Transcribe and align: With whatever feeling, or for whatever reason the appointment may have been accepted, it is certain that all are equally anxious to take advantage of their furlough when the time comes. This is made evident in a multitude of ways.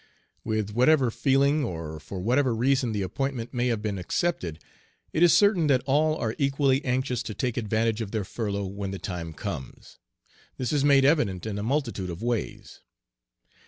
With 0.43 0.71
whatever 0.71 1.11
feeling, 1.11 1.63
or 1.63 1.99
for 1.99 2.19
whatever 2.19 2.55
reason 2.55 2.91
the 2.91 3.03
appointment 3.03 3.53
may 3.53 3.67
have 3.67 3.83
been 3.83 3.99
accepted, 3.99 4.57
it 5.13 5.21
is 5.21 5.31
certain 5.31 5.67
that 5.67 5.83
all 5.85 6.17
are 6.17 6.33
equally 6.39 6.83
anxious 6.83 7.21
to 7.21 7.35
take 7.35 7.55
advantage 7.55 8.01
of 8.01 8.09
their 8.09 8.25
furlough 8.25 8.65
when 8.65 8.89
the 8.89 8.97
time 8.97 9.31
comes. 9.31 9.99
This 10.57 10.73
is 10.73 10.83
made 10.83 11.05
evident 11.05 11.45
in 11.45 11.59
a 11.59 11.61
multitude 11.61 12.09
of 12.09 12.23
ways. 12.23 12.81